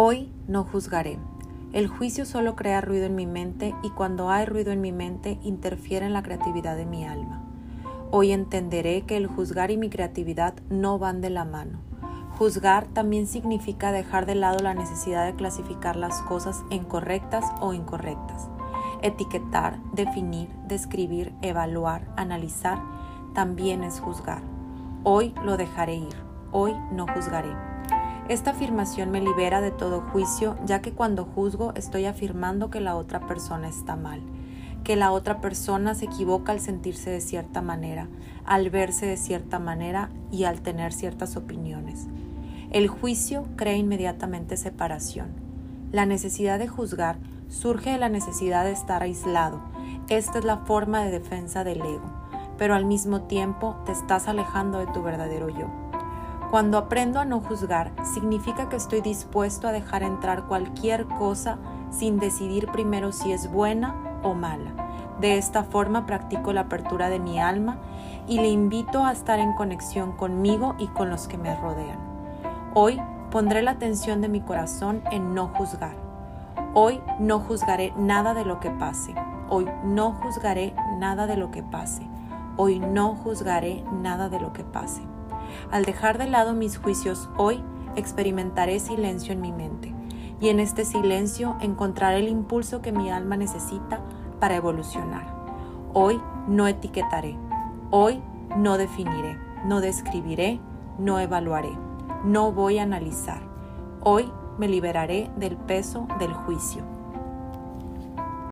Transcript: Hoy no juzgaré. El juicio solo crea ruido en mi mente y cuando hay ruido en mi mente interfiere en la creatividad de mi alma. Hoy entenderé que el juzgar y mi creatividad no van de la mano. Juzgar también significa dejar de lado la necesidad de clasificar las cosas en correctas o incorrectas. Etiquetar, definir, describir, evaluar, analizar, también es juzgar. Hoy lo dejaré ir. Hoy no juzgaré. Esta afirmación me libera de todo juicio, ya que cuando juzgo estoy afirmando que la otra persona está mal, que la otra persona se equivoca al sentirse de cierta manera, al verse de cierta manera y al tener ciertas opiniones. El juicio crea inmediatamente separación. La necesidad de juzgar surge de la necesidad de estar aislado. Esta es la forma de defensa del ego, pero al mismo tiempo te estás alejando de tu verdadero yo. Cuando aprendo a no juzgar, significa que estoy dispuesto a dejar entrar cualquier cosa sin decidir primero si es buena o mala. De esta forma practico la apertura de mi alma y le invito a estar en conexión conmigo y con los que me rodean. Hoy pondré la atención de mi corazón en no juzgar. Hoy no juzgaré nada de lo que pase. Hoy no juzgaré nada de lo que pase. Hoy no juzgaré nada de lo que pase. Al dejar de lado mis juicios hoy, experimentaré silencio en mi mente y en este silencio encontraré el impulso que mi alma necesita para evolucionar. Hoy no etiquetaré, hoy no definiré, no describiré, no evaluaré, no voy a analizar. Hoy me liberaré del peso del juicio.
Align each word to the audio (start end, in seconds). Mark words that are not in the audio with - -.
Hoy 0.00 0.30
no 0.46 0.62
juzgaré. 0.62 1.18
El 1.72 1.88
juicio 1.88 2.24
solo 2.24 2.54
crea 2.54 2.80
ruido 2.80 3.06
en 3.06 3.16
mi 3.16 3.26
mente 3.26 3.74
y 3.82 3.90
cuando 3.90 4.30
hay 4.30 4.46
ruido 4.46 4.70
en 4.70 4.80
mi 4.80 4.92
mente 4.92 5.40
interfiere 5.42 6.06
en 6.06 6.12
la 6.12 6.22
creatividad 6.22 6.76
de 6.76 6.86
mi 6.86 7.04
alma. 7.04 7.42
Hoy 8.12 8.30
entenderé 8.30 9.02
que 9.02 9.16
el 9.16 9.26
juzgar 9.26 9.72
y 9.72 9.76
mi 9.76 9.90
creatividad 9.90 10.54
no 10.70 11.00
van 11.00 11.20
de 11.20 11.30
la 11.30 11.44
mano. 11.44 11.80
Juzgar 12.38 12.86
también 12.86 13.26
significa 13.26 13.90
dejar 13.90 14.24
de 14.24 14.36
lado 14.36 14.60
la 14.62 14.72
necesidad 14.72 15.26
de 15.26 15.34
clasificar 15.34 15.96
las 15.96 16.22
cosas 16.22 16.62
en 16.70 16.84
correctas 16.84 17.44
o 17.60 17.72
incorrectas. 17.72 18.48
Etiquetar, 19.02 19.80
definir, 19.94 20.48
describir, 20.68 21.34
evaluar, 21.42 22.06
analizar, 22.16 22.80
también 23.34 23.82
es 23.82 23.98
juzgar. 23.98 24.42
Hoy 25.02 25.34
lo 25.44 25.56
dejaré 25.56 25.96
ir. 25.96 26.14
Hoy 26.52 26.72
no 26.92 27.04
juzgaré. 27.12 27.50
Esta 28.28 28.50
afirmación 28.50 29.10
me 29.10 29.22
libera 29.22 29.62
de 29.62 29.70
todo 29.70 30.02
juicio, 30.02 30.58
ya 30.66 30.82
que 30.82 30.92
cuando 30.92 31.24
juzgo 31.24 31.72
estoy 31.74 32.04
afirmando 32.04 32.68
que 32.68 32.78
la 32.78 32.94
otra 32.94 33.26
persona 33.26 33.68
está 33.68 33.96
mal, 33.96 34.20
que 34.84 34.96
la 34.96 35.12
otra 35.12 35.40
persona 35.40 35.94
se 35.94 36.04
equivoca 36.04 36.52
al 36.52 36.60
sentirse 36.60 37.08
de 37.08 37.22
cierta 37.22 37.62
manera, 37.62 38.06
al 38.44 38.68
verse 38.68 39.06
de 39.06 39.16
cierta 39.16 39.58
manera 39.58 40.10
y 40.30 40.44
al 40.44 40.60
tener 40.60 40.92
ciertas 40.92 41.38
opiniones. 41.38 42.06
El 42.70 42.88
juicio 42.88 43.44
crea 43.56 43.76
inmediatamente 43.76 44.58
separación. 44.58 45.28
La 45.90 46.04
necesidad 46.04 46.58
de 46.58 46.68
juzgar 46.68 47.16
surge 47.48 47.92
de 47.92 47.98
la 47.98 48.10
necesidad 48.10 48.64
de 48.64 48.72
estar 48.72 49.02
aislado. 49.02 49.62
Esta 50.10 50.38
es 50.38 50.44
la 50.44 50.58
forma 50.58 51.02
de 51.02 51.12
defensa 51.12 51.64
del 51.64 51.80
ego, 51.80 52.12
pero 52.58 52.74
al 52.74 52.84
mismo 52.84 53.22
tiempo 53.22 53.76
te 53.86 53.92
estás 53.92 54.28
alejando 54.28 54.80
de 54.80 54.86
tu 54.88 55.02
verdadero 55.02 55.48
yo. 55.48 55.87
Cuando 56.50 56.78
aprendo 56.78 57.20
a 57.20 57.26
no 57.26 57.40
juzgar, 57.40 57.92
significa 58.04 58.70
que 58.70 58.76
estoy 58.76 59.02
dispuesto 59.02 59.68
a 59.68 59.72
dejar 59.72 60.02
entrar 60.02 60.44
cualquier 60.44 61.04
cosa 61.06 61.58
sin 61.90 62.18
decidir 62.18 62.68
primero 62.68 63.12
si 63.12 63.32
es 63.32 63.52
buena 63.52 63.94
o 64.22 64.32
mala. 64.32 64.72
De 65.20 65.36
esta 65.36 65.62
forma 65.62 66.06
practico 66.06 66.54
la 66.54 66.62
apertura 66.62 67.10
de 67.10 67.18
mi 67.18 67.38
alma 67.38 67.76
y 68.26 68.40
le 68.40 68.48
invito 68.48 69.04
a 69.04 69.12
estar 69.12 69.38
en 69.40 69.52
conexión 69.52 70.12
conmigo 70.12 70.74
y 70.78 70.86
con 70.86 71.10
los 71.10 71.28
que 71.28 71.36
me 71.36 71.54
rodean. 71.54 71.98
Hoy 72.72 72.98
pondré 73.30 73.60
la 73.60 73.72
atención 73.72 74.22
de 74.22 74.28
mi 74.28 74.40
corazón 74.40 75.02
en 75.10 75.34
no 75.34 75.48
juzgar. 75.48 75.96
Hoy 76.72 77.02
no 77.18 77.40
juzgaré 77.40 77.92
nada 77.98 78.32
de 78.32 78.46
lo 78.46 78.58
que 78.58 78.70
pase. 78.70 79.14
Hoy 79.50 79.68
no 79.84 80.12
juzgaré 80.12 80.74
nada 80.98 81.26
de 81.26 81.36
lo 81.36 81.50
que 81.50 81.62
pase. 81.62 82.08
Hoy 82.56 82.78
no 82.78 83.16
juzgaré 83.16 83.84
nada 83.92 84.30
de 84.30 84.40
lo 84.40 84.54
que 84.54 84.64
pase. 84.64 85.02
Al 85.70 85.84
dejar 85.84 86.18
de 86.18 86.28
lado 86.28 86.54
mis 86.54 86.78
juicios 86.78 87.28
hoy, 87.36 87.62
experimentaré 87.96 88.80
silencio 88.80 89.32
en 89.32 89.40
mi 89.40 89.52
mente 89.52 89.94
y 90.40 90.48
en 90.48 90.60
este 90.60 90.84
silencio 90.84 91.56
encontraré 91.60 92.18
el 92.18 92.28
impulso 92.28 92.80
que 92.80 92.92
mi 92.92 93.10
alma 93.10 93.36
necesita 93.36 94.00
para 94.40 94.56
evolucionar. 94.56 95.26
Hoy 95.94 96.20
no 96.46 96.66
etiquetaré, 96.66 97.36
hoy 97.90 98.22
no 98.56 98.78
definiré, 98.78 99.38
no 99.64 99.80
describiré, 99.80 100.60
no 100.98 101.18
evaluaré, 101.18 101.72
no 102.24 102.52
voy 102.52 102.78
a 102.78 102.84
analizar. 102.84 103.40
Hoy 104.00 104.30
me 104.58 104.68
liberaré 104.68 105.30
del 105.36 105.56
peso 105.56 106.06
del 106.18 106.32
juicio. 106.32 106.97